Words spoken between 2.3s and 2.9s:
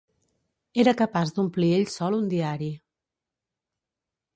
diari.